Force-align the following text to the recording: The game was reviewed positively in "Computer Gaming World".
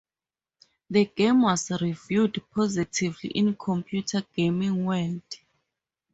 The 0.89 1.05
game 1.05 1.43
was 1.43 1.69
reviewed 1.79 2.41
positively 2.55 3.29
in 3.33 3.55
"Computer 3.55 4.25
Gaming 4.35 4.83
World". 4.83 5.21